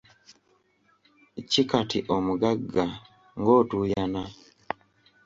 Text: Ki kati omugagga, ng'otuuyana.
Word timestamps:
Ki 1.49 1.61
kati 1.69 1.99
omugagga, 2.15 2.85
ng'otuuyana. 3.39 4.23